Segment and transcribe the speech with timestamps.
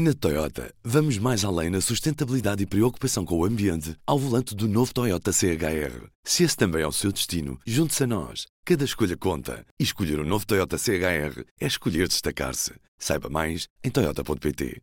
[0.00, 4.68] Na Toyota, vamos mais além na sustentabilidade e preocupação com o ambiente ao volante do
[4.68, 6.06] novo Toyota CHR.
[6.22, 8.46] Se esse também é o seu destino, junte-se a nós.
[8.64, 9.66] Cada escolha conta.
[9.76, 12.78] E escolher o um novo Toyota CHR é escolher destacar-se.
[12.96, 14.80] Saiba mais em Toyota.pt.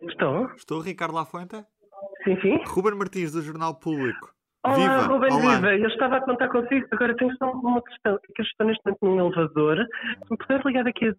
[0.00, 0.50] Estou?
[0.56, 1.64] Estou, Ricardo Lafuente?
[2.24, 2.58] Sim, sim.
[2.66, 4.34] Ruben Martins, do Jornal Público.
[4.64, 5.14] Olá, Viva!
[5.14, 5.54] Ruben, Olá.
[5.56, 5.74] viva.
[5.76, 6.88] Eu estava a contar consigo.
[6.90, 8.14] Agora tenho só uma questão.
[8.14, 9.76] É que eu estou neste momento num elevador.
[10.24, 11.14] Se me puder ligar daqui a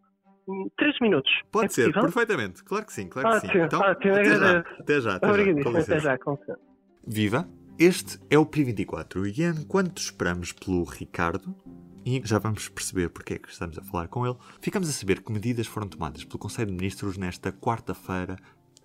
[0.47, 1.31] hum, três minutos.
[1.51, 2.01] Pode é ser, possível?
[2.03, 2.63] perfeitamente.
[2.63, 3.57] Claro que sim, claro que sim.
[3.57, 4.59] Então, ótimo, até já.
[4.59, 5.63] Até já, até já.
[5.63, 6.59] Com Até já, com licença.
[7.05, 7.49] Viva!
[7.79, 11.55] Este é o P24 e enquanto esperamos pelo Ricardo,
[12.05, 15.21] e já vamos perceber porque é que estamos a falar com ele, ficamos a saber
[15.21, 18.35] que medidas foram tomadas pelo Conselho de Ministros nesta quarta-feira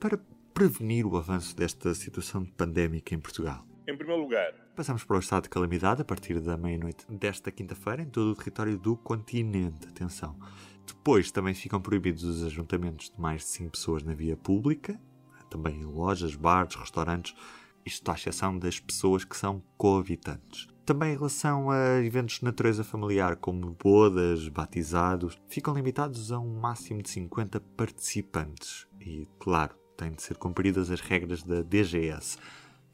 [0.00, 0.18] para
[0.54, 3.66] prevenir o avanço desta situação pandémica em Portugal.
[3.86, 8.00] Em primeiro lugar, Passamos para o estado de calamidade a partir da meia-noite desta quinta-feira
[8.00, 9.88] em todo o território do continente.
[9.88, 10.38] Atenção.
[10.88, 14.98] Depois também ficam proibidos os ajuntamentos de mais de 5 pessoas na via pública,
[15.50, 17.34] também em lojas, bares, restaurantes,
[17.84, 20.66] isto à exceção das pessoas que são coabitantes.
[20.86, 26.58] Também em relação a eventos de natureza familiar, como bodas, batizados, ficam limitados a um
[26.58, 28.86] máximo de 50 participantes.
[28.98, 32.38] E, claro, têm de ser cumpridas as regras da DGS.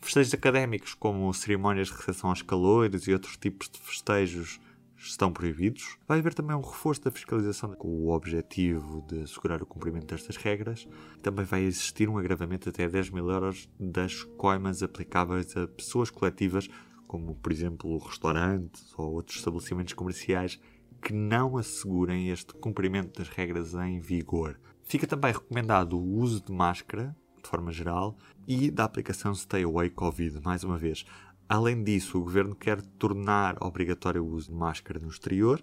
[0.01, 4.59] Festejos académicos, como cerimónias de recepção aos calores e outros tipos de festejos,
[5.07, 5.99] estão proibidos.
[6.07, 10.37] Vai haver também um reforço da fiscalização com o objetivo de assegurar o cumprimento destas
[10.37, 10.89] regras.
[11.23, 16.69] Também vai existir um agravamento até 10 mil euros das coimas aplicáveis a pessoas coletivas,
[17.07, 20.61] como por exemplo restaurantes ou outros estabelecimentos comerciais
[21.01, 24.59] que não assegurem este cumprimento das regras em vigor.
[24.85, 28.17] Fica também recomendado o uso de máscara, de forma geral,
[28.49, 31.05] e da aplicação Stay Away Covid, mais uma vez.
[31.49, 35.61] Além disso, o governo quer tornar obrigatório o uso de máscara no exterior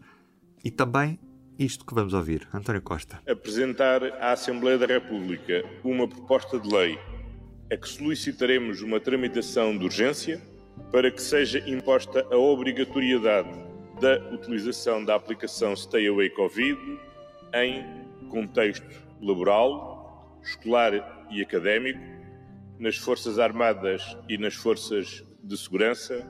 [0.64, 1.20] e também
[1.58, 2.48] isto que vamos ouvir.
[2.54, 3.22] António Costa.
[3.28, 7.00] apresentar à Assembleia da República uma proposta de lei
[7.72, 10.42] a que solicitaremos uma tramitação de urgência
[10.91, 13.50] para que seja imposta a obrigatoriedade
[14.02, 16.80] da utilização da aplicação Stay Away Covid
[17.53, 17.86] em
[18.30, 18.86] contexto
[19.22, 22.00] laboral, escolar e académico,
[22.80, 26.28] nas Forças Armadas e nas Forças de Segurança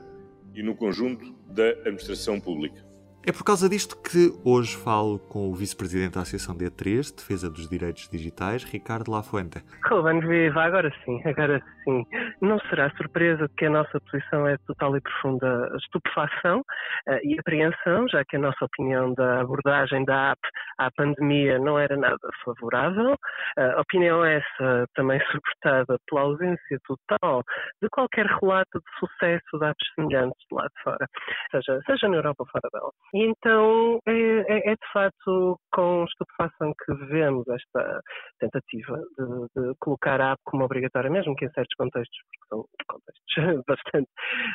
[0.54, 2.91] e no conjunto da Administração Pública.
[3.24, 7.68] É por causa disto que hoje falo com o vice-presidente da Associação D3, Defesa dos
[7.68, 9.62] Direitos Digitais, Ricardo Lafuente.
[9.88, 10.64] Ruben, viva.
[10.64, 12.04] Agora sim, agora sim.
[12.40, 16.64] Não será surpresa que a nossa posição é total e profunda estupefação
[17.06, 20.40] eh, e apreensão, já que a nossa opinião da abordagem da app
[20.78, 23.14] à pandemia não era nada favorável.
[23.56, 27.44] Eh, opinião essa também suportada pela ausência total
[27.80, 31.06] de qualquer relato de sucesso de apps semelhantes de lá de fora,
[31.52, 32.90] seja, seja na Europa ou fora dela.
[33.14, 38.00] E então é, é- é de facto com estupefação que vemos esta
[38.40, 42.64] tentativa de, de colocar a app como obrigatória, mesmo que em certos contextos, porque são
[42.88, 43.36] contextos
[43.68, 44.10] bastante,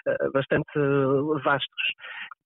[0.07, 0.79] eh, bastante
[1.43, 1.83] vastos.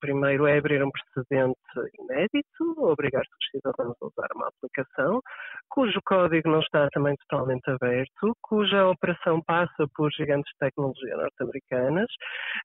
[0.01, 1.59] Primeiro é abrir um precedente
[1.99, 5.21] inédito, obrigar os cidadãos a usar uma aplicação,
[5.69, 12.07] cujo código não está também totalmente aberto, cuja operação passa por gigantes de tecnologia norte-americanas,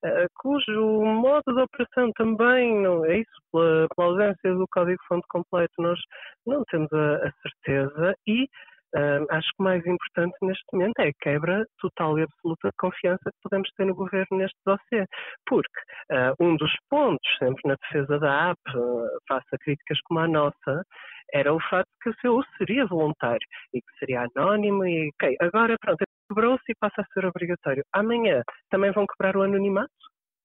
[0.02, 6.00] eh, cujo modo de operação também não é isso, pela, ausência do código-fonte completo, nós
[6.46, 8.48] não temos a, a certeza e
[8.94, 12.76] ah, acho que o mais importante neste momento é a quebra total e absoluta de
[12.78, 15.04] confiança que podemos ter no governo neste dossiê.
[15.46, 15.80] Porque
[16.10, 20.28] ah, um dos pontos, sempre na defesa da app, ah, face a críticas como a
[20.28, 20.82] nossa,
[21.32, 25.76] era o facto que o seu seria voluntário e que seria anónimo e, ok, agora
[25.80, 27.84] pronto, quebrou-se e passa a ser obrigatório.
[27.92, 29.90] Amanhã também vão quebrar o anonimato?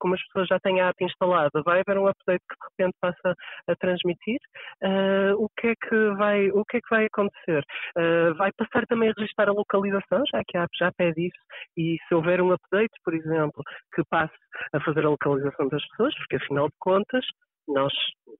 [0.01, 2.97] Como as pessoas já têm a app instalada, vai haver um update que de repente
[2.99, 3.35] passa
[3.67, 4.39] a transmitir?
[4.83, 7.63] Ah, o, que é que vai, o que é que vai acontecer?
[7.95, 11.39] Uh, vai passar também a registrar a localização, já que a app já pede isso,
[11.77, 13.63] e se houver um update, por exemplo,
[13.93, 14.33] que passe
[14.73, 17.25] a fazer a localização das pessoas, porque afinal de contas
[17.67, 17.93] nós,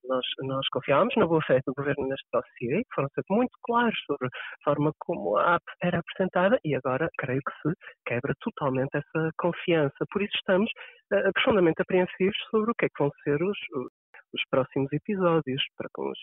[0.06, 4.28] nós, nós confiámos na boa fé do governo neste dossiê, foram sempre muito claros sobre
[4.28, 7.76] a forma como a app era apresentada e agora creio que se
[8.06, 10.06] quebra totalmente essa confiança.
[10.12, 10.70] Por isso estamos
[11.14, 13.58] uh, profundamente apreensivos sobre o que é que vão ser os,
[14.34, 15.62] os próximos episódios.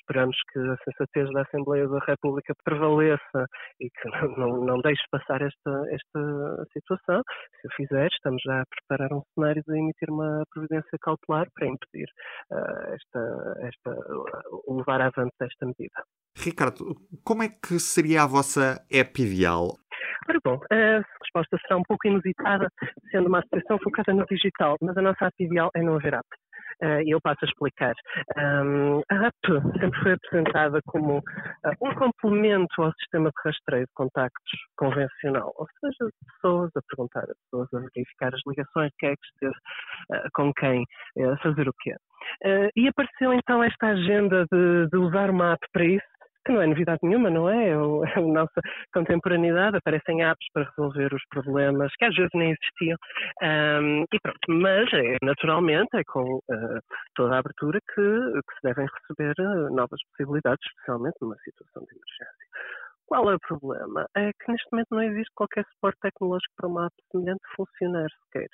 [0.01, 3.47] Esperamos que a sensatez da Assembleia da República prevaleça
[3.81, 4.05] e que
[4.37, 7.23] não, não, não deixe passar esta, esta situação.
[7.61, 11.67] Se o fizer, estamos já a preparar um cenário de emitir uma providência cautelar para
[11.67, 12.09] impedir
[12.53, 13.97] uh, esta, esta,
[14.67, 16.03] o levar avante desta medida.
[16.37, 19.77] Ricardo, como é que seria a vossa app ideal?
[20.29, 22.69] Ora bom, a resposta será um pouco inusitada,
[23.11, 26.29] sendo uma associação focada no digital, mas a nossa app ideal é não haver app.
[26.83, 27.95] Uh, e eu passo a explicar.
[28.37, 29.37] Um, a app
[29.81, 31.23] sempre foi apresentada como uh,
[31.83, 37.35] um complemento ao sistema de rastreio de contactos convencional, ou seja, pessoas a perguntar a
[37.45, 39.57] pessoas, a verificar as ligações, quem é que esteve
[40.13, 40.85] uh, com quem,
[41.43, 41.95] fazer o quê.
[42.77, 46.18] e apareceu então esta agenda de, de usar uma app para isso,
[46.49, 47.69] que não é novidade nenhuma, não é?
[47.69, 47.73] É,
[48.17, 48.61] é a nossa
[48.95, 52.97] contemporaneidade, aparecem apps para resolver os problemas que às vezes nem existiam.
[53.43, 56.81] Um, e pronto, mas é, naturalmente é com uh,
[57.15, 61.95] toda a abertura que, que se devem receber uh, novas possibilidades, especialmente numa situação de
[61.95, 62.49] emergência.
[63.07, 64.07] Qual é o problema?
[64.17, 68.49] É que neste momento não existe qualquer suporte tecnológico para uma app semelhante funcionar sequer.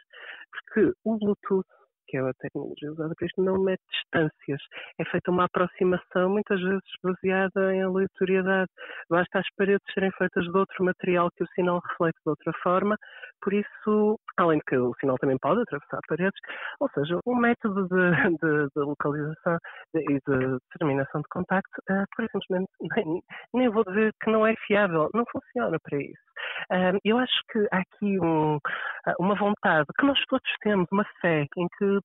[0.53, 1.67] Porque o Bluetooth
[2.15, 4.63] que é a tecnologia usada para isto, não mete distâncias.
[5.01, 8.71] É feita uma aproximação, muitas vezes baseada em aleatoriedade.
[9.11, 12.97] Basta as paredes serem feitas de outro material que o sinal reflete de outra forma,
[13.43, 16.41] por isso, além de que o sinal também pode atravessar paredes,
[16.81, 19.59] ou seja, o método de, de, de localização
[19.95, 23.23] e de determinação de contacto, uh, por simplesmente, nem,
[23.53, 26.23] nem vou dizer que não é fiável, não funciona para isso.
[26.71, 28.59] Uh, eu acho que há aqui um,
[29.07, 31.99] ah, uma vontade que nós todos temos, uma fé em que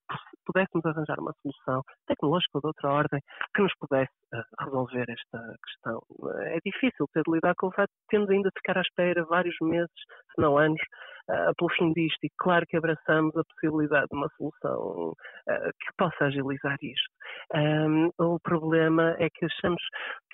[0.46, 3.22] pudéssemos arranjar uma solução tecnológica ou de outra ordem
[3.56, 6.02] que nos pudesse uh, resolver esta questão.
[6.42, 9.24] É difícil ter de lidar com o fato de termos ainda de ficar à espera
[9.26, 9.92] vários meses,
[10.36, 10.82] se não anos,
[11.30, 12.24] uh, pelo fim disto.
[12.24, 17.10] E claro que abraçamos a possibilidade de uma solução uh, que possa agilizar isto.
[17.54, 19.82] Um, o problema é que achamos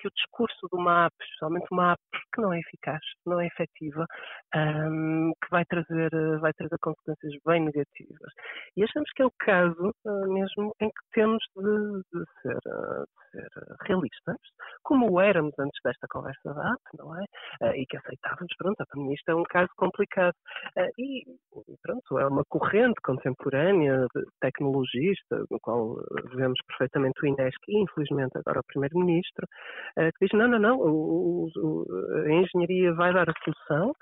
[0.06, 2.02] que o discurso de uma app, especialmente uma app
[2.34, 4.06] que não é eficaz, não é efetiva,
[4.54, 6.10] um, que vai trazer,
[6.40, 8.32] vai trazer consequências bem negativas.
[8.76, 13.30] E achamos que é o caso uh, mesmo em que temos de, de ser, de
[13.32, 13.48] ser
[13.82, 14.36] realistas,
[14.82, 17.24] como éramos antes desta conversa da app, não é?
[17.76, 20.34] e que aceitávamos, pronto, a isto é um caso complicado.
[20.98, 21.24] E,
[21.82, 24.24] pronto, é uma corrente contemporânea de
[25.50, 25.96] no qual
[26.34, 29.46] vemos perfeitamente o Inesc e, infelizmente, agora o Primeiro-Ministro,
[29.96, 31.84] que diz: não, não, não, o, o,
[32.26, 33.94] a engenharia vai dar a solução,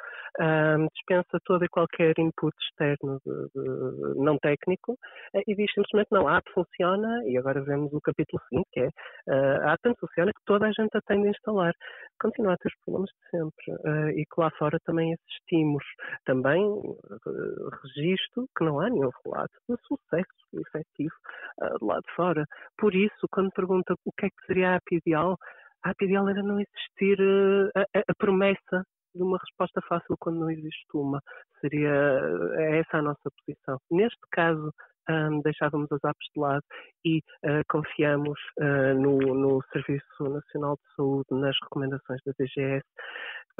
[0.93, 4.97] dispensa todo e qualquer input externo de, de, não técnico
[5.47, 8.89] e diz simplesmente: não, a app funciona, e agora vemos o capítulo 5, que é
[9.29, 11.73] a app funciona que toda a gente a tem de instalar.
[12.21, 15.85] Continua a ter os problemas de sempre e que lá fora também assistimos
[16.25, 21.15] também uh, registro que não há nenhum relato de sucesso efetivo
[21.61, 22.45] uh, de lá de fora.
[22.79, 25.37] Por isso, quando pergunta o que é que seria a app ideal,
[25.85, 28.85] a ideal era não existir uh, a, a, promessa
[29.15, 31.21] de uma resposta fácil quando não existe uma.
[31.61, 31.91] Seria
[32.59, 33.79] é essa a nossa posição.
[33.91, 34.73] Neste caso,
[35.09, 36.65] um, deixávamos as apps de lado
[37.05, 42.85] e uh, confiamos uh, no, no, Serviço Nacional de Saúde, nas recomendações da DGS,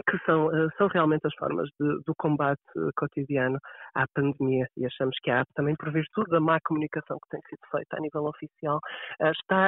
[0.09, 2.63] que são, uh, são realmente as formas de, do combate
[2.97, 3.59] cotidiano
[3.95, 7.41] à pandemia e achamos que a app, também por virtude da má comunicação que tem
[7.49, 8.81] sido feita a nível oficial,
[9.21, 9.67] está,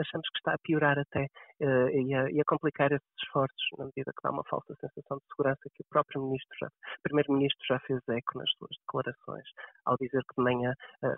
[0.00, 1.26] achamos que está a piorar até
[1.60, 5.24] e a, e, a, complicar esses esforços na medida que dá uma falsa sensação de
[5.28, 6.68] segurança que o próprio ministro
[7.02, 9.48] primeiro-ministro já fez eco nas suas declarações
[9.84, 10.72] ao dizer que de manhã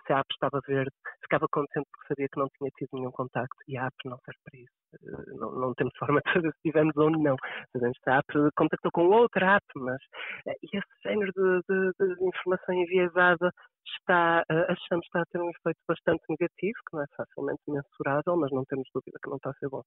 [0.06, 0.92] se a app estava verde,
[1.22, 4.40] ficava contente porque sabia que não tinha tido nenhum contacto e a app não serve
[4.44, 4.81] para isso.
[4.94, 7.37] Eh, não, não temos forma de saber se tivemos ou não.
[7.72, 10.00] Sabemos que a app contactou com outra app, mas
[10.46, 13.50] eh, esse género de, de, de informação enviesada
[13.98, 18.37] está, achamos que está a ter um efeito bastante negativo, que não é facilmente mensurável,
[18.37, 19.82] mas não temos dúvida que não está a ser bom.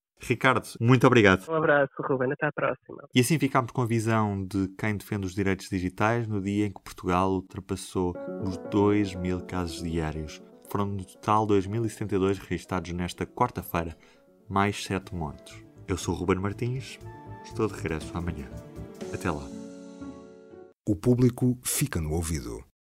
[0.80, 1.48] Muito obrigado.
[1.48, 2.32] Um abraço, Ruben.
[2.32, 3.08] Até à próxima.
[3.14, 6.72] E assim ficamos com a visão de quem defende os direitos digitais no dia em
[6.72, 10.42] que Portugal ultrapassou os 2 mil casos diários.
[10.68, 13.96] Foram no total 2.072 registrados nesta quarta-feira,
[14.48, 15.62] mais 7 mortos.
[15.86, 16.98] Eu sou Ruben Martins,
[17.44, 18.48] estou de regresso amanhã.
[19.12, 19.46] Até lá.
[20.86, 22.62] O público fica no ouvido.